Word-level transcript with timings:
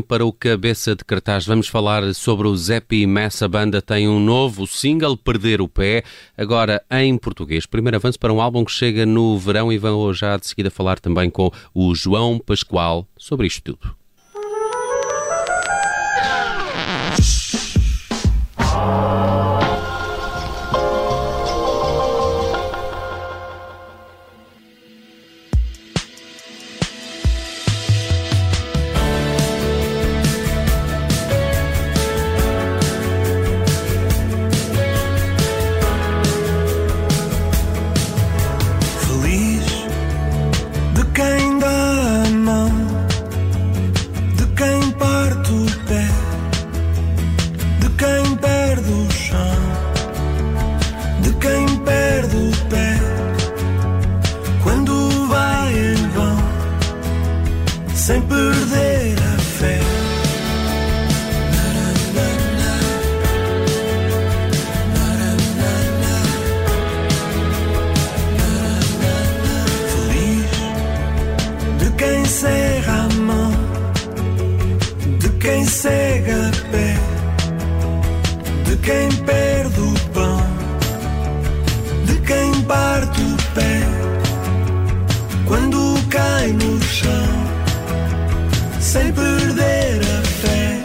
Para 0.00 0.24
o 0.24 0.32
cabeça 0.32 0.96
de 0.96 1.04
cartaz, 1.04 1.44
vamos 1.44 1.68
falar 1.68 2.14
sobre 2.14 2.48
o 2.48 2.56
Zepi 2.56 3.06
Messa. 3.06 3.44
A 3.44 3.48
banda 3.48 3.82
tem 3.82 4.08
um 4.08 4.18
novo 4.18 4.66
single, 4.66 5.18
Perder 5.18 5.60
o 5.60 5.68
Pé, 5.68 6.02
agora 6.34 6.82
em 6.90 7.18
português. 7.18 7.66
Primeiro 7.66 7.98
avanço 7.98 8.18
para 8.18 8.32
um 8.32 8.40
álbum 8.40 8.64
que 8.64 8.72
chega 8.72 9.04
no 9.04 9.38
verão 9.38 9.70
e 9.70 9.76
vamos 9.76 10.16
já 10.16 10.38
de 10.38 10.46
seguida 10.46 10.70
falar 10.70 10.98
também 10.98 11.28
com 11.28 11.50
o 11.74 11.94
João 11.94 12.38
Pascoal 12.38 13.06
sobre 13.18 13.46
isto 13.46 13.76
tudo. 13.76 14.01
Pé 83.54 83.80
quando 85.46 85.98
cai 86.08 86.52
no 86.52 86.82
chão 86.82 87.42
sem 88.80 89.12
perder 89.12 90.00
a 90.00 90.22
fé. 90.40 90.80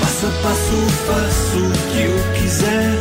Passo 0.00 0.26
a 0.26 0.30
passo 0.42 0.78
faço 1.06 1.58
o 1.58 1.72
que 1.90 2.00
eu 2.02 2.16
quiser. 2.36 2.98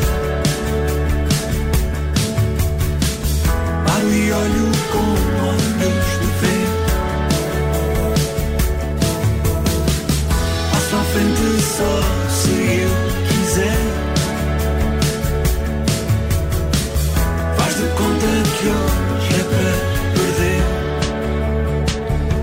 Paro 3.85 4.13
e 4.13 4.31
olho 4.31 4.71
com 4.91 5.07
olhos 5.47 6.07
de 6.21 6.29
ver. 6.41 6.67
Passo 10.71 10.95
à 10.95 11.03
frente 11.11 11.47
só 11.61 11.95
se 12.29 12.80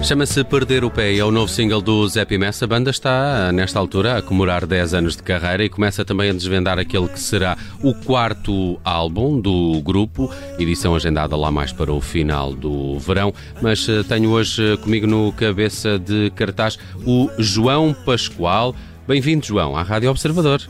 Chama-se 0.09 0.43
Perder 0.43 0.85
o 0.85 0.91
Pé 0.91 1.13
e 1.13 1.19
é 1.19 1.25
o 1.25 1.31
novo 1.31 1.53
single 1.53 1.83
do 1.83 2.09
Zé 2.09 2.25
Pimessa. 2.25 2.65
A 2.65 2.69
banda 2.69 2.91
está, 2.91 3.53
nesta 3.53 3.79
altura, 3.79 4.17
a 4.17 4.23
comemorar 4.23 4.65
10 4.65 4.95
anos 4.95 5.15
de 5.15 5.23
carreira 5.23 5.63
e 5.63 5.69
começa 5.69 6.03
também 6.03 6.31
a 6.31 6.33
desvendar 6.33 6.79
aquele 6.79 7.09
que 7.09 7.21
será 7.21 7.59
o 7.83 7.93
quarto 7.93 8.81
álbum 8.83 9.39
do 9.39 9.83
grupo, 9.83 10.35
edição 10.59 10.97
agendada 10.97 11.37
lá 11.37 11.51
mais 11.51 11.73
para 11.73 11.93
o 11.93 12.01
final 12.01 12.55
do 12.55 12.99
verão. 12.99 13.35
Mas 13.61 13.87
uh, 13.87 14.03
tenho 14.03 14.31
hoje 14.31 14.73
uh, 14.73 14.79
comigo 14.79 15.07
no 15.07 15.31
cabeça 15.31 15.99
de 15.99 16.31
cartaz 16.31 16.79
o 17.05 17.29
João 17.39 17.93
Pascoal. 17.93 18.75
Bem-vindo, 19.07 19.45
João, 19.45 19.77
à 19.77 19.83
Rádio 19.83 20.09
Observador. 20.09 20.63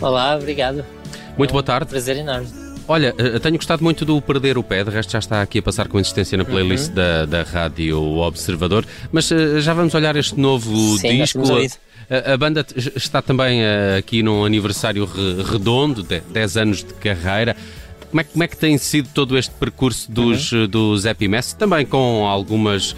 Olá, 0.00 0.36
obrigado. 0.36 0.84
Muito 1.36 1.50
boa 1.50 1.64
tarde. 1.64 1.90
Prazer 1.90 2.18
enorme. 2.18 2.63
Olha, 2.86 3.14
eh, 3.16 3.38
tenho 3.38 3.56
gostado 3.56 3.82
muito 3.82 4.04
do 4.04 4.20
Perder 4.20 4.58
o 4.58 4.62
Pé, 4.62 4.84
de 4.84 4.90
resto 4.90 5.12
já 5.12 5.18
está 5.18 5.40
aqui 5.40 5.58
a 5.58 5.62
passar 5.62 5.88
com 5.88 5.98
insistência 5.98 6.36
na 6.36 6.44
playlist 6.44 6.88
uhum. 6.88 6.94
da, 6.94 7.24
da 7.24 7.42
Rádio 7.42 7.98
Observador, 8.18 8.84
mas 9.10 9.30
uh, 9.30 9.60
já 9.60 9.72
vamos 9.72 9.94
olhar 9.94 10.14
este 10.16 10.38
novo 10.38 10.98
Sim, 10.98 11.18
disco. 11.18 11.42
A, 12.10 12.34
a, 12.34 12.36
banda 12.36 12.66
está 12.94 13.22
também 13.22 13.62
aqui 13.96 14.22
num 14.22 14.44
aniversário 14.44 15.06
re, 15.06 15.42
redondo, 15.42 16.02
de 16.02 16.20
10 16.20 16.56
anos 16.58 16.84
de 16.84 16.92
carreira. 16.94 17.56
Como 18.14 18.20
é, 18.20 18.24
como 18.24 18.44
é, 18.44 18.46
que 18.46 18.56
tem 18.56 18.78
sido 18.78 19.08
todo 19.12 19.36
este 19.36 19.52
percurso 19.56 20.08
dos, 20.08 20.52
uhum. 20.52 20.68
dos 20.68 21.04
Happy 21.04 21.26
Mess? 21.26 21.52
Também 21.52 21.84
com 21.84 22.24
algumas 22.24 22.94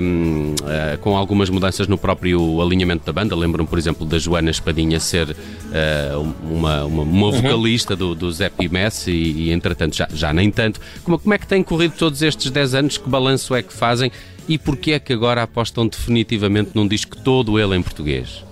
um, 0.00 0.52
uh, 0.52 0.54
eh, 0.68 0.96
com 0.98 1.16
algumas 1.16 1.50
mudanças 1.50 1.88
no 1.88 1.98
próprio 1.98 2.62
alinhamento 2.62 3.04
da 3.04 3.12
banda. 3.12 3.34
Lembro-me, 3.34 3.68
por 3.68 3.76
exemplo, 3.76 4.06
da 4.06 4.20
Joana 4.20 4.52
Espadinha 4.52 5.00
ser 5.00 5.30
uh, 5.30 6.34
uma, 6.48 6.84
uma, 6.84 7.02
uma, 7.02 7.26
uhum. 7.26 7.32
vocalista 7.32 7.96
do, 7.96 8.14
do 8.14 8.30
Pimess 8.56 9.08
e, 9.08 9.10
e, 9.10 9.50
entretanto, 9.50 9.96
já, 9.96 10.06
já 10.14 10.32
nem 10.32 10.48
tanto. 10.48 10.80
Como, 11.02 11.18
como 11.18 11.34
é 11.34 11.38
que 11.38 11.46
têm 11.48 11.64
corrido 11.64 11.94
todos 11.98 12.22
estes 12.22 12.48
10 12.48 12.74
anos? 12.76 12.98
Que 12.98 13.08
balanço 13.08 13.56
é 13.56 13.64
que 13.64 13.72
fazem? 13.72 14.12
E 14.48 14.58
porquê 14.58 14.92
é 14.92 15.00
que 15.00 15.12
agora 15.12 15.42
apostam 15.42 15.88
definitivamente 15.88 16.70
num 16.72 16.86
disco 16.86 17.16
todo 17.16 17.58
ele 17.58 17.74
em 17.74 17.82
português? 17.82 18.44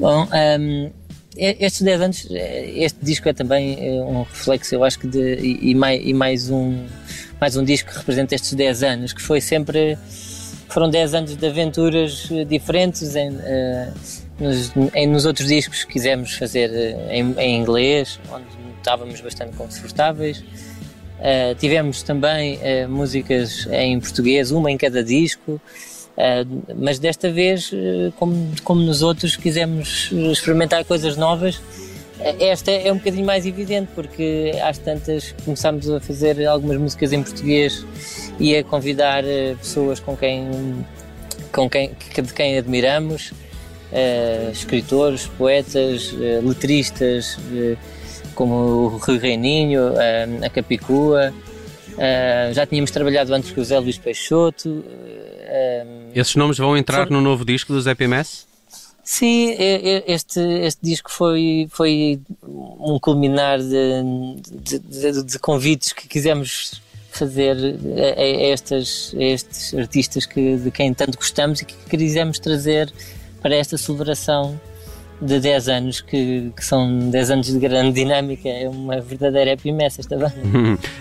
Bom, 0.00 0.26
um, 0.58 0.90
estes 1.36 1.82
10 1.82 2.00
anos, 2.00 2.26
este 2.30 2.98
disco 3.02 3.28
é 3.28 3.32
também 3.32 3.78
eh, 3.80 4.02
um 4.02 4.22
reflexo, 4.22 4.74
eu 4.74 4.84
acho 4.84 4.98
que 4.98 5.06
de, 5.06 5.36
e, 5.36 5.70
e 5.70 6.14
mais, 6.14 6.50
um 6.50 6.86
mais 7.42 7.56
um 7.56 7.64
disco 7.64 7.90
que 7.90 7.98
representa 7.98 8.36
estes 8.36 8.54
10 8.54 8.82
anos, 8.84 9.12
que 9.12 9.20
foi 9.20 9.40
sempre. 9.40 9.98
Foram 10.68 10.88
10 10.88 11.14
anos 11.14 11.36
de 11.36 11.44
aventuras 11.44 12.28
eh, 12.30 12.44
diferentes. 12.44 13.16
Em, 13.16 13.30
uh, 13.30 13.92
nos, 14.38 14.72
em, 14.94 15.08
nos 15.08 15.26
outros 15.26 15.48
discos 15.48 15.82
quisemos 15.82 16.34
fazer 16.34 16.70
uh, 16.70 17.10
em, 17.10 17.34
em, 17.38 17.60
inglês, 17.60 18.20
onde 18.32 18.46
estávamos 18.78 19.20
bastante 19.20 19.56
confortáveis. 19.56 20.38
Uh, 20.38 21.54
tivemos 21.58 22.04
também 22.04 22.60
músicas 22.88 23.66
em 23.72 23.98
português, 23.98 24.52
uma 24.52 24.70
em 24.70 24.78
cada 24.78 25.02
disco. 25.02 25.60
Mas 26.76 26.98
desta 26.98 27.30
vez, 27.30 27.70
como, 28.18 28.52
como 28.62 28.82
nos 28.82 29.02
outros, 29.02 29.34
quisemos 29.34 30.10
experimentar 30.12 30.84
coisas 30.84 31.16
novas 31.16 31.60
esta 32.38 32.70
é 32.70 32.92
um 32.92 32.96
bocadinho 32.96 33.26
mais 33.26 33.44
evidente 33.46 33.90
porque 33.94 34.52
às 34.62 34.78
tantas 34.78 35.34
começámos 35.44 35.90
a 35.90 36.00
fazer 36.00 36.46
algumas 36.46 36.76
músicas 36.78 37.12
em 37.12 37.22
português 37.22 37.84
e 38.38 38.56
a 38.56 38.62
convidar 38.62 39.24
eh, 39.24 39.56
pessoas 39.56 39.98
com 39.98 40.16
quem, 40.16 40.48
com 41.52 41.68
quem 41.68 41.90
de 41.90 42.32
quem 42.32 42.58
admiramos, 42.58 43.32
uh, 43.92 44.50
escritores, 44.52 45.26
poetas, 45.26 46.12
uh, 46.12 46.46
letristas, 46.46 47.36
uh, 47.36 47.76
como 48.34 48.54
o 48.54 48.88
Rui 48.98 49.18
Reininho, 49.18 49.92
a 50.44 50.48
Capicua. 50.48 51.32
Já 52.52 52.66
tínhamos 52.66 52.90
trabalhado 52.90 53.34
antes 53.34 53.50
com 53.50 53.60
o 53.60 53.64
Zé 53.64 53.78
Luís 53.78 53.98
Peixoto. 53.98 54.84
Esses 56.14 56.34
nomes 56.36 56.58
vão 56.58 56.76
entrar 56.76 57.10
no 57.10 57.20
novo 57.20 57.44
disco 57.44 57.72
do 57.72 57.80
Zé 57.80 57.94
PMS? 57.94 58.46
Sim, 59.04 59.56
este, 60.06 60.40
este 60.40 60.80
disco 60.80 61.10
foi, 61.10 61.66
foi 61.70 62.20
um 62.40 62.98
culminar 63.00 63.58
de, 63.58 64.38
de, 64.50 64.78
de, 64.78 65.22
de 65.24 65.38
convites 65.40 65.92
que 65.92 66.06
quisemos 66.06 66.80
fazer 67.10 67.56
a, 67.56 68.20
a, 68.20 68.52
estas, 68.52 69.12
a 69.16 69.22
estes 69.22 69.74
artistas 69.74 70.24
que, 70.24 70.56
de 70.56 70.70
quem 70.70 70.94
tanto 70.94 71.18
gostamos 71.18 71.60
e 71.60 71.64
que 71.64 71.74
quisemos 71.90 72.38
trazer 72.38 72.92
para 73.42 73.54
esta 73.54 73.76
celebração 73.76 74.58
de 75.22 75.38
10 75.38 75.68
anos, 75.68 76.00
que, 76.00 76.52
que, 76.56 76.64
são 76.64 77.10
10 77.10 77.30
anos 77.30 77.46
de 77.46 77.58
grande 77.58 77.92
dinâmica, 77.92 78.48
é 78.48 78.68
uma 78.68 79.00
verdadeira 79.00 79.52
epimessa 79.52 80.00
esta 80.00 80.16
banda. 80.16 80.34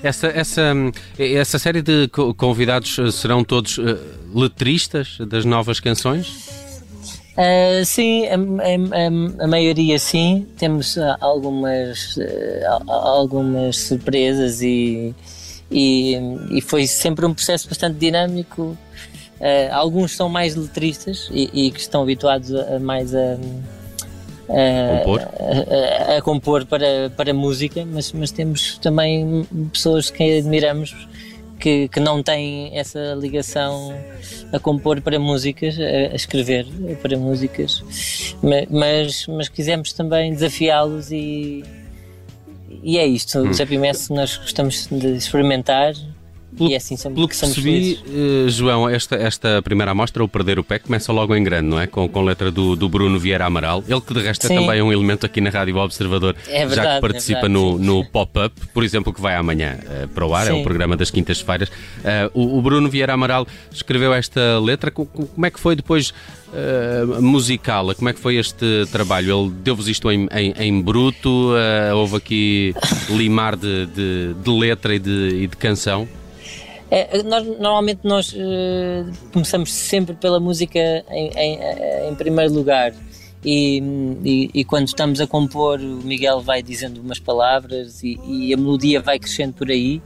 Essa, 0.04 0.28
essa, 0.28 0.74
essa 1.18 1.58
série 1.60 1.82
de 1.82 2.08
convidados 2.38 2.98
serão 3.16 3.44
todos 3.44 3.78
uh, 3.78 3.98
letristas 4.34 5.18
das 5.28 5.44
novas 5.44 5.80
canções? 5.80 6.50
Uh, 7.32 7.84
sim, 7.84 8.26
a, 8.28 8.36
a, 8.36 9.44
a, 9.46 9.48
maioria 9.48 9.98
sim. 9.98 10.46
Temos 10.58 10.98
uh, 10.98 11.16
algumas, 11.20 12.18
uh, 12.18 12.92
algumas 12.92 13.78
surpresas 13.78 14.62
e, 14.62 15.16
e, 15.72 16.16
e, 16.52 16.62
foi 16.62 16.86
sempre 16.86 17.26
um 17.26 17.34
processo 17.34 17.68
bastante 17.68 17.98
dinâmico. 17.98 18.78
alguns 19.72 20.12
são 20.12 20.30
mais 20.30 20.56
letristas 20.56 21.30
e, 21.32 21.50
e, 21.68 21.72
que 21.72 21.80
estão 21.80 22.04
habituados 22.04 22.54
a, 22.54 22.76
a 22.76 22.80
mais 22.80 23.16
a, 23.16 23.38
compor, 24.48 25.22
a, 26.18 26.22
compor 26.22 26.66
para, 26.66 27.10
para 27.16 27.34
música, 27.34 27.86
mas, 27.86 28.12
mas 28.12 28.32
temos 28.32 28.78
também 28.80 29.48
pessoas 29.72 30.10
que 30.10 30.40
admiramos 30.40 30.96
que, 31.60 31.88
que 31.88 32.00
não 32.00 32.24
têm 32.24 32.78
essa 32.78 33.14
ligação 33.14 33.96
a 34.52 34.60
compor 34.60 35.00
para 35.00 35.20
músicas, 35.20 35.80
a, 35.80 36.14
a 36.14 36.16
escrever 36.16 36.66
para 37.02 37.18
músicas, 37.18 37.84
mas, 38.70 39.28
mas 39.28 39.48
quisemos 39.48 39.94
também 39.94 40.34
desafiá-los 40.34 41.12
e, 41.12 41.64
e 42.84 42.98
é 42.98 43.06
isto. 43.06 43.40
Hum. 43.40 43.52
Happy 43.52 43.78
Mess 43.78 44.10
nós 44.10 44.38
gostamos 44.38 44.88
de 44.92 45.16
experimentar 45.16 45.94
pelo, 46.56 46.70
e 46.70 46.76
assim 46.76 46.98
somos, 46.98 47.16
pelo 47.16 47.28
que 47.28 47.36
somos 47.36 47.56
percebi, 47.56 48.00
uh, 48.08 48.50
João, 48.50 48.90
esta, 48.90 49.16
esta 49.16 49.62
primeira 49.62 49.92
amostra, 49.92 50.24
o 50.24 50.28
Perder 50.28 50.60
o 50.60 50.64
Pé, 50.64 50.80
começa 50.80 51.12
logo 51.12 51.36
em 51.36 51.44
grande, 51.44 51.68
não 51.68 51.80
é? 51.80 51.88
Com, 51.88 52.08
com 52.08 52.22
letra 52.24 52.52
do, 52.52 52.76
do 52.76 52.90
Bruno 52.90 53.18
Vieira 53.20 53.46
Amaral. 53.46 53.84
Ele 53.88 54.02
que 54.02 54.14
de 54.14 54.22
resto 54.22 54.46
é 54.46 54.48
Sim. 54.48 54.56
é 54.56 54.60
também 54.60 54.82
um 54.82 54.92
elemento 54.92 55.26
aqui 55.26 55.40
na 55.40 55.50
Rádio 55.50 55.78
Observador, 55.78 56.36
é 56.48 56.66
verdade, 56.66 56.76
já 56.76 56.96
que 56.96 57.02
participa 57.02 57.46
é 57.46 57.50
no, 57.50 57.78
no 57.78 58.06
Pop-Up, 58.06 58.54
por 58.74 58.84
exemplo, 58.84 59.14
que 59.14 59.22
vai 59.22 59.36
amanhã 59.36 59.80
uh, 59.84 60.08
para 60.10 60.26
o 60.26 60.36
ar, 60.36 60.48
Sim. 60.48 60.52
é 60.52 60.54
o 60.56 60.64
programa 60.64 60.98
das 60.98 61.10
quintas-feiras. 61.10 61.70
Uh, 61.70 62.32
o, 62.34 62.58
o, 62.58 62.62
Bruno 62.62 62.90
Vieira 62.90 63.14
Amaral 63.14 63.48
escreveu 63.72 64.14
esta 64.14 64.60
letra. 64.60 64.92
Como 64.92 65.46
é 65.46 65.50
que 65.50 65.60
foi 65.60 65.76
depois 65.76 66.14
Uh, 66.52 67.22
musical, 67.22 67.96
como 67.96 68.10
é 68.10 68.14
que 68.14 68.20
foi 68.20 68.36
este 68.36 68.86
trabalho? 68.92 69.46
Ele 69.46 69.52
deu-vos 69.64 69.88
isto 69.88 70.12
em, 70.12 70.28
em, 70.34 70.54
em 70.58 70.82
bruto? 70.82 71.54
Houve 71.96 72.18
aqui 72.18 72.76
limar 73.10 73.56
de, 73.56 73.86
de, 73.86 74.34
de 74.34 74.50
letra 74.50 74.94
e 74.94 75.00
de, 75.00 75.44
e 75.44 75.48
de 75.48 75.56
canção? 75.56 76.10
É, 76.94 77.24
nós, 77.24 77.48
normalmente 77.48 78.02
nós 78.04 78.34
uh, 78.34 79.10
começamos 79.32 79.72
sempre 79.72 80.14
pela 80.14 80.42
música 80.42 80.78
em, 81.10 81.32
em, 81.38 81.60
em 82.10 82.16
primeiro 82.16 82.54
lugar. 82.54 82.94
E, 83.44 83.82
e, 84.24 84.52
e, 84.54 84.66
quando 84.66 84.88
estamos 84.88 85.20
a 85.22 85.26
compor, 85.26 85.80
o 85.80 86.04
Miguel 86.04 86.42
vai 86.42 86.62
dizendo 86.62 87.02
umas 87.02 87.18
palavras 87.18 88.04
e, 88.04 88.20
e 88.24 88.54
a 88.54 88.58
melodia 88.58 89.02
vai 89.02 89.18
crescendo 89.18 89.54
por 89.54 89.70
aí. 89.70 90.02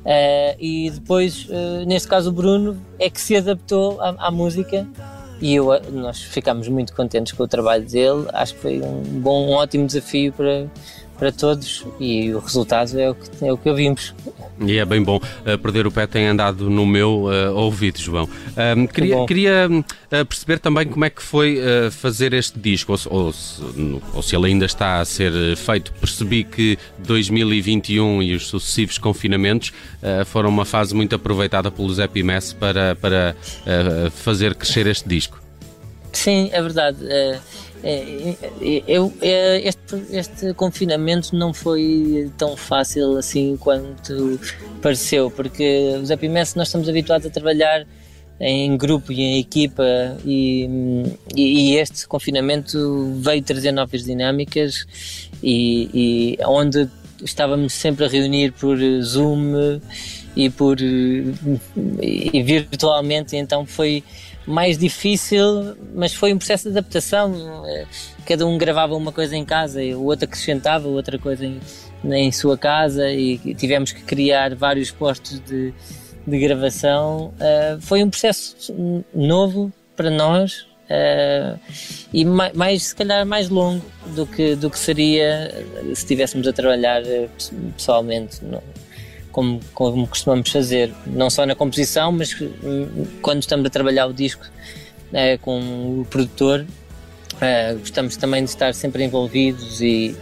Uh, 0.00 0.56
e 0.58 0.90
depois, 0.90 1.46
uh, 1.50 1.84
neste 1.86 2.08
caso, 2.08 2.30
o 2.30 2.32
Bruno 2.32 2.82
é 2.98 3.08
que 3.10 3.20
se 3.20 3.36
adaptou 3.36 4.00
à, 4.00 4.26
à 4.26 4.30
música 4.30 4.88
e 5.40 5.54
eu, 5.54 5.68
nós 5.92 6.22
ficámos 6.22 6.68
muito 6.68 6.94
contentes 6.94 7.32
com 7.32 7.42
o 7.42 7.48
trabalho 7.48 7.84
dele. 7.84 8.26
Acho 8.32 8.54
que 8.54 8.60
foi 8.60 8.80
um 8.80 9.02
bom, 9.20 9.48
um 9.48 9.52
ótimo 9.52 9.86
desafio 9.86 10.32
para, 10.32 10.70
para 11.24 11.32
todos 11.32 11.86
e 11.98 12.34
o 12.34 12.38
resultado 12.38 13.00
é 13.00 13.08
o 13.08 13.14
que, 13.14 13.46
é 13.46 13.50
o 13.50 13.56
que 13.56 13.70
ouvimos. 13.70 14.14
E 14.60 14.76
é 14.76 14.84
bem 14.84 15.02
bom. 15.02 15.16
Uh, 15.16 15.56
perder 15.56 15.86
o 15.86 15.90
pé 15.90 16.06
tem 16.06 16.26
andado 16.26 16.68
no 16.68 16.84
meu 16.84 17.24
uh, 17.24 17.54
ouvido, 17.54 17.98
João. 17.98 18.28
Queria 18.92 19.24
queria 19.26 19.68
uh, 19.70 20.26
perceber 20.26 20.58
também 20.58 20.86
como 20.86 21.02
é 21.02 21.08
que 21.08 21.22
foi 21.22 21.62
fazer 21.90 22.34
este 22.34 22.58
disco, 22.58 22.92
ou, 22.92 22.98
ou, 23.10 23.32
se, 23.32 23.62
ou, 24.12 24.22
se, 24.22 24.36
ele 24.36 24.48
ainda 24.48 24.66
está 24.66 25.00
a 25.00 25.04
ser 25.06 25.56
feito. 25.56 25.94
Percebi 25.94 26.44
que 26.44 26.78
2021 26.98 28.22
e 28.22 28.34
os 28.34 28.46
sucessivos 28.46 28.98
confinamentos 28.98 29.72
foram 30.26 30.50
uma 30.50 30.66
fase 30.66 30.94
muito 30.94 31.14
aproveitada 31.14 31.70
pelos 31.70 31.98
Epimess 31.98 32.52
para, 32.52 32.94
para 32.96 33.34
fazer 34.10 34.54
crescer 34.54 34.86
este 34.86 35.08
disco. 35.08 35.40
Sim, 36.12 36.50
é 36.52 36.60
verdade. 36.60 36.98
É, 37.86 38.34
eu, 38.88 39.12
este, 39.62 40.02
este 40.10 40.54
confinamento 40.54 41.36
não 41.36 41.52
foi 41.52 42.30
tão 42.38 42.56
fácil 42.56 43.18
assim 43.18 43.58
quanto 43.58 44.40
pareceu, 44.80 45.30
porque 45.30 45.98
os 46.02 46.08
EpiMess 46.08 46.54
nós 46.54 46.68
estamos 46.68 46.88
habituados 46.88 47.26
a 47.26 47.30
trabalhar 47.30 47.86
em 48.40 48.74
grupo 48.78 49.12
e 49.12 49.20
em 49.20 49.38
equipa 49.38 49.84
e, 50.24 50.66
e 51.36 51.76
este 51.76 52.08
confinamento 52.08 53.12
veio 53.18 53.42
trazer 53.42 53.70
novas 53.70 54.02
dinâmicas 54.02 54.86
e, 55.42 55.90
e 55.92 56.38
onde 56.46 56.88
estávamos 57.22 57.74
sempre 57.74 58.06
a 58.06 58.08
reunir 58.08 58.52
por 58.52 58.78
Zoom 59.02 59.80
e 60.34 60.50
por 60.50 60.78
e 60.80 62.42
virtualmente 62.42 63.36
então 63.36 63.64
foi 63.64 64.02
mais 64.46 64.76
difícil, 64.76 65.76
mas 65.94 66.14
foi 66.14 66.32
um 66.32 66.38
processo 66.38 66.64
de 66.64 66.78
adaptação. 66.78 67.64
Cada 68.26 68.46
um 68.46 68.58
gravava 68.58 68.94
uma 68.94 69.12
coisa 69.12 69.36
em 69.36 69.44
casa, 69.44 69.80
o 69.80 70.04
outro 70.04 70.26
acrescentava 70.26 70.88
outra 70.88 71.18
coisa 71.18 71.44
em, 71.44 71.60
em 72.04 72.32
sua 72.32 72.56
casa 72.56 73.10
e 73.10 73.38
tivemos 73.54 73.92
que 73.92 74.02
criar 74.02 74.54
vários 74.54 74.90
postos 74.90 75.40
de, 75.40 75.72
de 76.26 76.38
gravação. 76.38 77.32
Uh, 77.34 77.80
foi 77.80 78.02
um 78.02 78.10
processo 78.10 78.74
novo 79.14 79.72
para 79.96 80.10
nós 80.10 80.66
uh, 80.90 81.58
e 82.12 82.24
mais, 82.24 82.52
mais, 82.52 82.82
se 82.84 82.94
calhar 82.94 83.24
mais 83.24 83.48
longo 83.48 83.84
do 84.14 84.26
que, 84.26 84.56
do 84.56 84.70
que 84.70 84.78
seria 84.78 85.52
se 85.86 85.92
estivéssemos 85.92 86.46
a 86.46 86.52
trabalhar 86.52 87.02
pessoalmente 87.76 88.40
como, 89.34 89.58
como 89.74 90.06
costumamos 90.06 90.48
fazer, 90.48 90.94
não 91.04 91.28
só 91.28 91.44
na 91.44 91.56
composição, 91.56 92.12
mas 92.12 92.40
hum, 92.40 93.04
quando 93.20 93.42
estamos 93.42 93.66
a 93.66 93.70
trabalhar 93.70 94.06
o 94.06 94.12
disco 94.12 94.46
é, 95.12 95.36
com 95.38 95.58
o 96.02 96.06
produtor, 96.08 96.64
é, 97.40 97.74
gostamos 97.74 98.16
também 98.16 98.44
de 98.44 98.50
estar 98.50 98.72
sempre 98.74 99.02
envolvidos 99.02 99.80
e, 99.80 100.14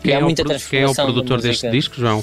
quem 0.00 0.12
e 0.12 0.14
há 0.14 0.18
é 0.18 0.22
muita 0.22 0.44
transformação. 0.44 0.94
Quem 0.94 1.04
é 1.04 1.08
o 1.08 1.12
produtor 1.12 1.40
deste 1.42 1.68
disco, 1.68 1.96
João? 1.96 2.22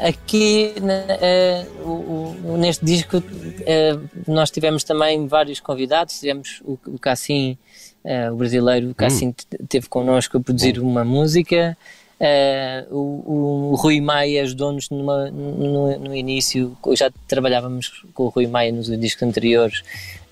Aqui 0.00 0.74
uh, 0.80 1.88
o, 1.88 2.54
o, 2.54 2.56
neste 2.56 2.84
disco 2.84 3.18
uh, 3.18 4.10
nós 4.26 4.50
tivemos 4.50 4.82
também 4.82 5.28
vários 5.28 5.60
convidados, 5.60 6.18
tivemos 6.18 6.60
o, 6.64 6.76
o 6.86 6.98
Cassim, 6.98 7.56
uh, 8.04 8.32
o 8.32 8.36
brasileiro, 8.36 8.90
o 8.90 8.94
Cassim 8.94 9.28
hum. 9.28 9.66
teve 9.68 9.88
connosco 9.88 10.38
a 10.38 10.40
produzir 10.40 10.80
uma 10.80 11.04
música, 11.04 11.76
Uh, 12.20 12.94
o, 12.94 13.70
o, 13.72 13.74
Rui 13.76 13.98
Maia 13.98 14.42
ajudou-nos 14.42 14.90
no, 14.90 15.30
no, 15.30 16.14
início, 16.14 16.76
já 16.92 17.10
trabalhávamos 17.26 18.04
com 18.12 18.24
o 18.24 18.28
Rui 18.28 18.46
Maia 18.46 18.70
nos 18.70 18.88
discos 19.00 19.22
anteriores 19.22 19.80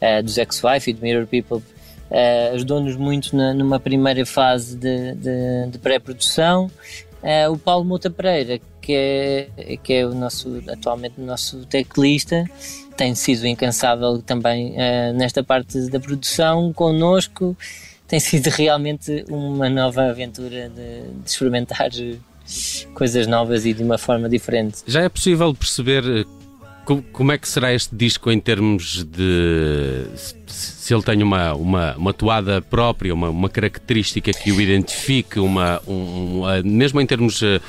uh, 0.03 0.23
dos 0.23 0.37
Ex-Wife 0.37 0.91
e 0.91 0.93
do 0.93 1.01
Mirror 1.01 1.27
People, 1.27 1.63
uh, 2.11 2.55
ajudou-nos 2.55 2.95
muito 2.95 3.35
na, 3.35 3.55
numa 3.55 3.81
primeira 3.81 4.27
fase 4.27 4.77
de, 4.77 5.15
de, 5.15 5.71
de 5.71 5.79
pré-produção. 5.79 6.71
o 7.51 7.57
Paulo 7.57 7.87
Mota 7.87 8.11
Pereira, 8.11 8.61
que 8.83 8.93
é, 8.93 9.77
que 9.83 9.95
é 9.95 10.05
o 10.05 10.15
nosso, 10.15 10.63
atualmente 10.69 11.15
o 11.17 11.25
nosso 11.25 11.65
teclista, 11.65 12.45
tem 12.99 13.15
sido 13.15 13.47
incansável 13.47 14.21
também 14.21 14.75
nesta 15.15 15.43
parte 15.43 15.89
da 15.89 15.99
produção 15.99 16.71
connosco 16.73 17.57
tem 18.09 18.19
sido 18.19 18.49
realmente 18.49 19.25
uma 19.29 19.69
nova 19.69 20.05
aventura 20.05 20.71
de, 20.71 21.23
de 21.23 21.31
experimentar 21.31 21.91
coisas 22.95 23.27
novas 23.27 23.67
e 23.67 23.75
de 23.75 23.83
uma 23.83 23.99
forma 23.99 24.29
diferente. 24.29 24.79
Já 24.87 25.03
é 25.03 25.09
possível 25.09 25.55
perceber 25.55 26.03
eh, 26.05 26.25
como 27.13 27.31
é 27.31 27.37
que 27.37 27.47
será 27.47 27.73
este 27.73 27.95
disco 27.95 28.31
em 28.31 28.41
termos 28.41 29.05
de 29.05 30.07
se 30.89 30.95
ele 30.95 31.03
tem 31.03 31.23
uma, 31.23 31.53
uma, 31.53 31.95
uma 31.97 32.15
toada 32.15 32.63
própria, 32.63 33.13
uma, 33.13 33.29
uma 33.29 33.51
característica 33.51 34.33
que 34.33 34.51
o 34.51 34.59
identifique, 34.59 35.39
uma, 35.39 35.83
um, 35.87 36.45
mesmo 36.65 36.99
em 36.99 37.05
termos 37.05 37.43
uh, 37.43 37.61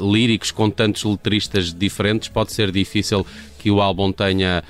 líricos, 0.00 0.50
com 0.50 0.70
tantos 0.70 1.04
letristas 1.04 1.74
diferentes, 1.74 2.30
pode 2.30 2.52
ser 2.52 2.72
difícil 2.72 3.26
que 3.58 3.70
o 3.70 3.82
álbum 3.82 4.10
tenha 4.10 4.64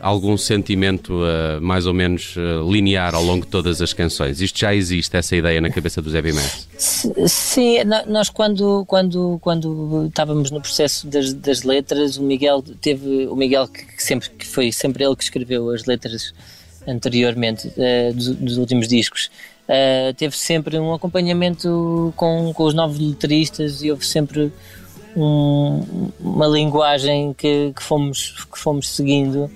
algum 0.00 0.36
sentimento 0.36 1.14
uh, 1.14 1.60
mais 1.60 1.86
ou 1.86 1.94
menos 1.94 2.36
uh, 2.36 2.70
linear 2.70 3.14
ao 3.14 3.22
longo 3.22 3.44
de 3.44 3.50
todas 3.50 3.80
as 3.80 3.92
canções. 3.92 4.40
Isto 4.40 4.60
já 4.60 4.74
existe, 4.74 5.16
essa 5.16 5.34
ideia 5.34 5.60
na 5.60 5.70
cabeça 5.70 6.02
do 6.02 6.10
Zé 6.10 6.20
Bimés? 6.20 6.68
Sim, 6.78 7.78
nós 8.06 8.28
quando, 8.28 8.84
quando, 8.86 9.38
quando 9.40 10.06
estávamos 10.06 10.50
no 10.50 10.60
processo 10.60 11.06
das, 11.06 11.32
das 11.32 11.62
letras, 11.62 12.18
o 12.18 12.22
Miguel 12.22 12.62
teve, 12.80 13.26
o 13.26 13.34
Miguel 13.34 13.66
que, 13.66 14.02
sempre, 14.02 14.28
que 14.30 14.46
foi 14.46 14.70
sempre 14.72 15.04
ele 15.04 15.16
que 15.16 15.24
escreveu 15.24 15.70
as 15.70 15.86
letras 15.86 16.34
anteriormente 16.86 17.68
uh, 17.68 18.12
dos, 18.12 18.28
dos, 18.36 18.56
últimos 18.58 18.86
discos, 18.86 19.30
teve 20.18 20.36
sempre 20.36 20.78
um 20.78 20.92
acompanhamento 20.92 22.12
com, 22.14 22.52
com 22.52 22.64
os 22.64 22.74
novos 22.74 22.98
letristas 22.98 23.82
e 23.82 23.90
houve 23.90 24.04
sempre 24.04 24.52
um, 25.16 26.10
uma 26.20 26.46
linguagem 26.46 27.32
que, 27.32 27.72
que, 27.74 27.82
fomos, 27.82 28.44
que 28.52 28.58
fomos 28.58 28.90
seguindo 28.90 29.50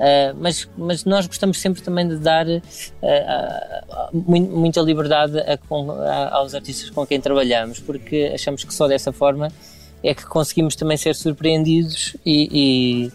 Uh, 0.00 0.34
mas, 0.40 0.66
mas 0.78 1.04
nós 1.04 1.26
gostamos 1.26 1.58
sempre 1.58 1.82
também 1.82 2.08
de 2.08 2.16
dar 2.16 2.46
uh, 2.48 2.62
uh, 3.02 4.16
muita 4.32 4.80
liberdade 4.80 5.38
a, 5.40 5.58
a, 6.08 6.36
aos 6.36 6.54
artistas 6.54 6.88
com 6.88 7.06
quem 7.06 7.20
trabalhamos, 7.20 7.80
porque 7.80 8.30
achamos 8.34 8.64
que 8.64 8.72
só 8.72 8.88
dessa 8.88 9.12
forma 9.12 9.52
é 10.02 10.14
que 10.14 10.24
conseguimos 10.24 10.74
também 10.74 10.96
ser 10.96 11.14
surpreendidos 11.14 12.16
e, 12.24 12.48
e, 12.50 13.12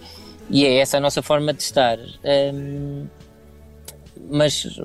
e 0.51 0.63
é 0.63 0.77
essa 0.77 0.97
a 0.97 0.99
nossa 0.99 1.23
forma 1.23 1.51
de 1.51 1.63
estar. 1.63 1.97
Um, 2.53 3.07
mas 4.29 4.79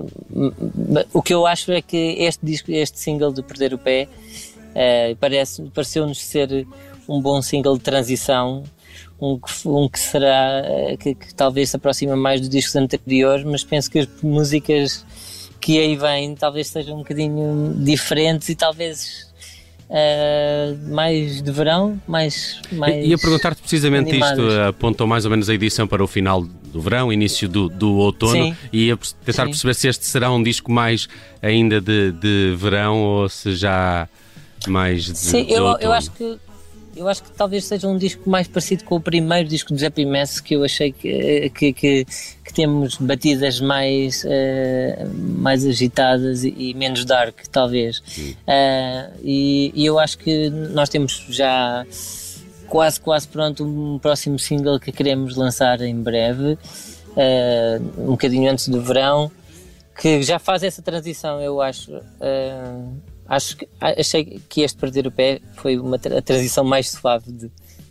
o 1.13 1.21
que 1.21 1.35
eu 1.35 1.45
acho 1.45 1.71
é 1.71 1.83
que 1.83 2.15
este 2.17 2.43
disco, 2.43 2.71
este 2.71 2.99
single 2.99 3.31
de 3.31 3.43
Perder 3.43 3.75
o 3.75 3.77
Pé, 3.77 4.07
parece, 5.19 5.63
pareceu-nos 5.73 6.19
ser 6.19 6.67
um 7.07 7.19
bom 7.19 7.41
single 7.41 7.75
de 7.75 7.83
transição 7.83 8.63
um 9.19 9.37
que, 9.39 9.67
um 9.67 9.87
que 9.87 9.99
será 9.99 10.61
eh, 10.65 10.97
que, 10.97 11.15
que, 11.15 11.33
talvez 11.33 11.69
se 11.69 11.75
aproxima 11.75 12.15
mais 12.15 12.39
dos 12.39 12.49
discos 12.49 12.75
anteriores, 12.75 13.45
mas 13.45 13.63
penso 13.63 13.89
que 13.89 13.99
as 13.99 14.07
músicas 14.21 15.05
que 15.59 15.79
aí 15.79 15.95
vêm 15.95 16.35
talvez 16.35 16.67
sejam 16.67 16.95
um 16.95 16.99
bocadinho 16.99 17.73
diferentes 17.77 18.49
e 18.49 18.55
talvez 18.55 19.31
uh, 19.91 20.93
mais 20.93 21.41
de 21.41 21.51
verão, 21.51 22.01
mais. 22.07 22.59
mais 22.71 23.05
Ia 23.05 23.17
perguntar-te 23.17 23.61
precisamente 23.61 24.09
animadas. 24.09 24.39
isto, 24.39 24.59
apontou 24.61 25.05
mais 25.05 25.25
ou 25.25 25.31
menos 25.31 25.49
a 25.49 25.53
edição 25.53 25.87
para 25.87 26.03
o 26.03 26.07
final 26.07 26.41
do 26.41 26.81
verão, 26.81 27.11
início 27.11 27.49
do, 27.49 27.67
do 27.67 27.93
outono, 27.95 28.45
Sim. 28.45 28.55
e 28.71 28.85
ia 28.87 28.97
tentar 29.25 29.43
Sim. 29.43 29.49
perceber 29.49 29.73
se 29.75 29.87
este 29.89 30.05
será 30.05 30.31
um 30.31 30.41
disco 30.41 30.71
mais 30.71 31.07
ainda 31.41 31.81
de, 31.81 32.11
de 32.13 32.55
verão 32.57 32.97
ou 32.97 33.29
se 33.29 33.55
já 33.55 34.07
mais 34.67 35.05
de, 35.05 35.17
Sim, 35.17 35.45
de 35.45 35.53
eu, 35.53 35.77
eu 35.79 35.91
acho 35.91 36.11
que 36.11 36.39
eu 36.95 37.07
acho 37.07 37.23
que 37.23 37.31
talvez 37.31 37.65
seja 37.65 37.87
um 37.87 37.97
disco 37.97 38.29
mais 38.29 38.47
parecido 38.47 38.83
com 38.83 38.95
o 38.95 39.01
primeiro 39.01 39.47
disco 39.47 39.73
do 39.73 39.79
Zé 39.79 39.91
Messi 40.05 40.41
que 40.43 40.55
eu 40.55 40.63
achei 40.63 40.91
que, 40.91 41.49
que, 41.51 41.73
que, 41.73 42.05
que 42.05 42.53
temos 42.53 42.97
batidas 42.97 43.61
mais, 43.61 44.23
eh, 44.25 45.05
mais 45.15 45.65
agitadas 45.65 46.43
e, 46.43 46.53
e 46.57 46.73
menos 46.73 47.05
dark, 47.05 47.39
talvez. 47.51 48.01
Eh, 48.45 49.09
e, 49.23 49.71
e 49.73 49.85
eu 49.85 49.97
acho 49.99 50.17
que 50.17 50.49
nós 50.49 50.89
temos 50.89 51.25
já 51.29 51.85
quase, 52.67 52.99
quase 52.99 53.27
pronto 53.27 53.63
um 53.65 53.99
próximo 53.99 54.37
single 54.37 54.79
que 54.79 54.91
queremos 54.91 55.35
lançar 55.35 55.81
em 55.81 55.95
breve, 55.95 56.57
eh, 57.15 57.79
um 57.97 58.11
bocadinho 58.11 58.51
antes 58.51 58.67
do 58.67 58.81
verão, 58.81 59.31
que 59.99 60.23
já 60.23 60.39
faz 60.39 60.63
essa 60.63 60.81
transição, 60.81 61.41
eu 61.41 61.61
acho. 61.61 61.91
eh, 62.19 63.10
acho 63.31 63.55
que, 63.55 63.67
achei 63.79 64.41
que 64.49 64.61
este 64.61 64.77
Perder 64.77 65.07
o 65.07 65.11
Pé 65.11 65.39
foi 65.55 65.77
uma, 65.77 65.95
a 65.95 66.21
transição 66.21 66.65
mais 66.65 66.89
suave 66.89 67.31
de, 67.31 67.49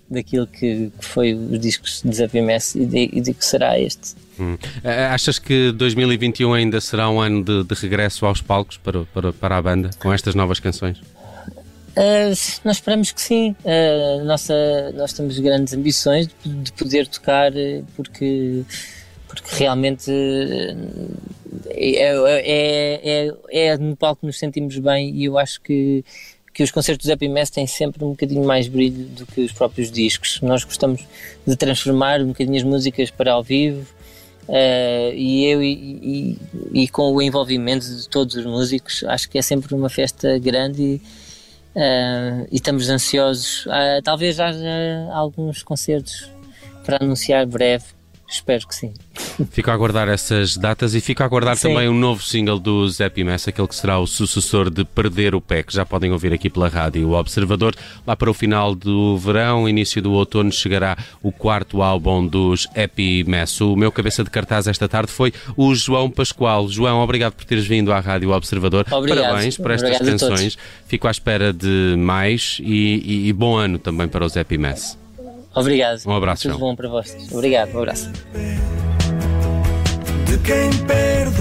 daquilo 0.09 0.47
que, 0.47 0.93
que 0.99 1.05
foi 1.05 1.33
os 1.33 1.59
discos 1.59 2.03
de 2.05 2.15
Zé 2.15 2.29
Messi 2.43 2.83
e 2.83 2.87
de, 2.87 3.11
e 3.11 3.21
de 3.23 3.33
que 3.33 3.45
será 3.45 3.79
este. 3.79 4.15
Hum. 4.39 4.59
Eh, 4.85 5.07
Achas 5.07 5.39
que 5.39 5.73
2021 5.73 6.53
ainda 6.53 6.81
será 6.81 7.09
um 7.09 7.21
ano 7.21 7.43
de, 7.43 7.65
de 7.65 7.75
regresso 7.75 8.27
aos 8.27 8.43
palcos 8.43 8.77
para, 8.77 9.05
para, 9.07 9.33
para 9.33 9.57
a 9.57 9.63
banda, 9.63 9.91
com 9.99 10.13
estas 10.13 10.35
novas 10.35 10.61
canções? 10.61 10.99
Uh, 10.99 12.29
nós 12.63 12.77
esperamos 12.77 13.11
que 13.11 13.21
sim. 13.21 13.57
Uh, 13.65 14.25
nossa, 14.25 14.55
nós 14.95 15.13
temos 15.15 15.39
grandes 15.39 15.73
ambições 15.73 16.29
de, 16.45 16.53
de 16.53 16.73
poder 16.73 17.07
tocar, 17.09 17.51
uh, 17.53 17.85
porque, 17.97 18.63
porque 19.27 19.57
realmente 19.57 20.11
uh, 20.11 21.40
é, 21.69 22.15
é, 22.17 23.33
é, 23.49 23.67
é 23.67 23.77
no 23.79 23.97
palco 23.97 24.21
que 24.21 24.27
nos 24.27 24.39
sentimos 24.39 24.79
bem 24.79 25.15
e 25.15 25.25
eu 25.25 25.39
acho 25.39 25.61
que, 25.61 26.05
que 26.53 26.63
os 26.63 26.71
concertos 26.71 27.07
do 27.07 27.31
Messi 27.31 27.53
têm 27.53 27.67
sempre 27.67 28.05
um 28.05 28.11
bocadinho 28.11 28.45
mais 28.45 28.69
brilho 28.69 29.05
do 29.07 29.27
que 29.27 29.41
os 29.41 29.53
próprios 29.53 29.91
discos. 29.91 30.41
Nós 30.41 30.65
gostamos 30.65 31.05
de 31.47 31.57
transformar 31.57 32.21
um 32.21 32.29
bocadinho 32.29 32.57
as 32.57 32.65
músicas 32.65 33.11
para 33.11 33.33
ao 33.33 33.43
vivo. 33.43 33.87
Uh, 34.49 35.15
e 35.15 35.47
eu 35.47 35.63
e, 35.63 36.39
e, 36.73 36.83
e 36.83 36.89
com 36.89 37.13
o 37.13 37.23
envolvimento 37.23 37.87
de 37.87 38.09
todos 38.09 38.35
os 38.35 38.45
músicos 38.45 39.05
acho 39.05 39.31
que 39.31 39.39
é 39.39 39.43
sempre 39.43 39.73
uma 39.73 39.89
festa 39.89 40.41
grande 40.41 40.83
e, 40.83 41.01
Uh, 41.75 42.49
e 42.51 42.57
estamos 42.57 42.89
ansiosos. 42.89 43.65
Uh, 43.67 44.03
talvez 44.03 44.41
haja 44.41 45.09
alguns 45.13 45.63
concertos 45.63 46.29
para 46.85 46.99
anunciar 47.01 47.47
breve. 47.47 47.85
Espero 48.31 48.67
que 48.69 48.75
sim. 48.75 48.93
Fico 49.51 49.71
a 49.71 49.75
aguardar 49.75 50.09
essas 50.09 50.57
datas 50.57 50.95
e 50.95 51.01
fico 51.01 51.23
a 51.23 51.27
aguardar 51.27 51.57
Sim. 51.57 51.69
também 51.69 51.89
um 51.89 51.95
novo 51.99 52.23
single 52.23 52.59
do 52.61 52.89
Zé 52.89 53.09
Pimessa, 53.09 53.51
aquele 53.51 53.67
que 53.67 53.75
será 53.75 53.99
o 53.99 54.07
sucessor 54.07 54.71
de 54.71 54.85
Perder 54.85 55.35
o 55.35 55.41
Pé, 55.41 55.63
que 55.65 55.75
já 55.75 55.85
podem 55.85 56.13
ouvir 56.13 56.33
aqui 56.33 56.49
pela 56.49 56.69
rádio 56.69 57.09
O 57.09 57.13
Observador. 57.19 57.75
Lá 58.07 58.15
para 58.15 58.31
o 58.31 58.35
final 58.35 58.75
do 58.75 59.19
verão, 59.19 59.69
início 59.69 60.01
do 60.01 60.13
outono, 60.13 60.53
chegará 60.53 60.97
o 61.23 61.33
quarto 61.33 61.83
álbum 61.83 62.25
dos 62.27 62.69
Happy 62.77 63.25
Mess. 63.25 63.61
O 63.61 63.75
meu 63.75 63.91
cabeça 63.91 64.23
de 64.23 64.31
cartaz 64.31 64.67
esta 64.69 64.89
tarde 64.89 65.11
foi 65.11 65.33
o 65.57 65.75
João 65.75 66.09
Pascoal. 66.09 66.69
João, 66.69 67.01
obrigado 67.01 67.33
por 67.33 67.45
teres 67.45 67.67
vindo 67.67 67.93
à 67.93 67.99
rádio 67.99 68.31
Observador. 68.31 68.87
Obrigado. 68.93 69.25
Parabéns 69.25 69.57
por 69.57 69.71
estas 69.73 69.91
Obrigado 70.01 70.19
canções. 70.21 70.57
Fico 70.87 71.09
à 71.09 71.11
espera 71.11 71.53
de 71.53 71.95
mais 71.99 72.59
e, 72.63 73.25
e- 73.25 73.29
e 73.29 73.33
bom 73.33 73.57
ano 73.57 73.79
também 73.79 74.07
para 74.07 74.25
os 74.25 74.37
Happy 74.37 74.57
Mess. 74.57 74.97
Obrigado. 75.55 76.01
Um 76.07 76.13
abraço, 76.17 76.43
Tudo 76.43 76.53
João. 76.59 76.71
bom 76.71 76.77
para 76.77 76.89
vocês. 76.89 77.31
Obrigado. 77.33 77.75
Um 77.75 77.79
abraço. 77.79 78.11
de 80.27 80.39
quem 80.39 80.71
perde 80.87 81.41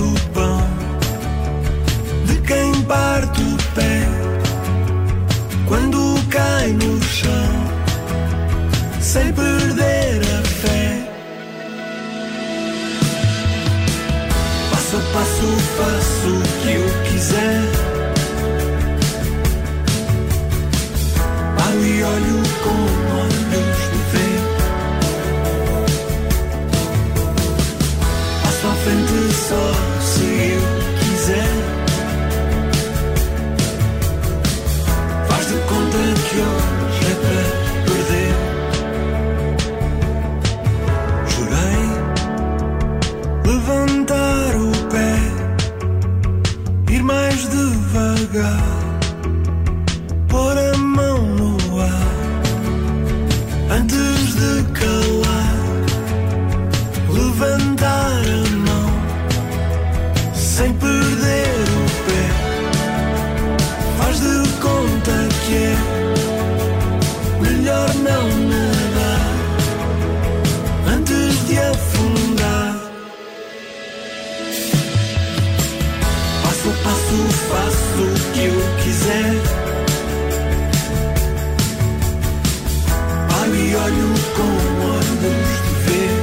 Frente 28.89 29.33
só 29.35 29.71
se 30.01 30.23
eu 30.23 30.61
quiser. 30.99 31.58
Olho 83.83 84.09
com 84.35 84.51
olhos 84.85 85.51
de 85.63 85.73
ver. 85.85 86.17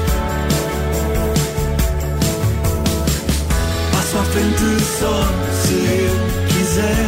Passo 3.93 4.15
à 4.19 4.23
frente 4.25 4.69
só 4.99 5.17
se 5.63 5.75
eu 5.75 6.17
quiser. 6.49 7.07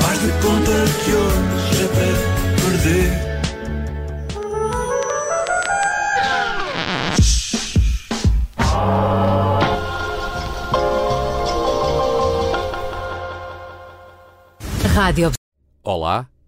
Faz 0.00 0.18
de 0.20 0.30
conta 0.42 0.76
que 1.04 1.10
hoje 1.12 1.82
é 1.82 1.88
para 1.88 2.16
perder. 2.62 3.10
Rádio 14.94 15.30
Olá, 15.84 16.26